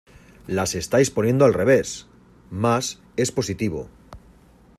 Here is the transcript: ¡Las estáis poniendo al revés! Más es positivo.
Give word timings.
¡Las 0.47 0.73
estáis 0.73 1.11
poniendo 1.11 1.45
al 1.45 1.53
revés! 1.53 2.07
Más 2.49 3.03
es 3.17 3.31
positivo. 3.31 3.87